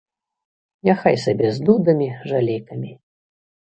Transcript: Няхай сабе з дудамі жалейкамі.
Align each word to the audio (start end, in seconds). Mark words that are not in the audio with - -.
Няхай 0.89 1.21
сабе 1.25 1.53
з 1.59 1.69
дудамі 1.71 2.11
жалейкамі. 2.35 2.91